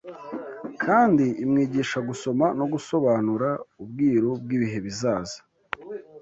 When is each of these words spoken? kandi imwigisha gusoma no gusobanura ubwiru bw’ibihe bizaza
kandi 0.83 1.25
imwigisha 1.43 1.97
gusoma 2.09 2.45
no 2.59 2.65
gusobanura 2.73 3.49
ubwiru 3.83 4.29
bw’ibihe 4.41 4.77
bizaza 4.85 5.39